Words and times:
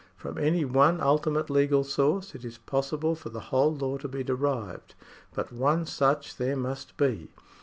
From 0.17 0.39
any 0.39 0.65
one 0.65 0.99
ultimate 0.99 1.47
legal 1.51 1.83
source 1.83 2.33
it 2.33 2.43
is 2.43 2.57
possible 2.57 3.13
for 3.13 3.29
the 3.29 3.39
whole 3.53 3.71
law 3.75 3.97
to 3.99 4.07
be 4.07 4.23
derived, 4.23 4.95
but 5.35 5.53
one 5.53 5.85
such 5.85 6.37
there 6.37 6.57
must 6.57 6.97
be. 6.97 7.29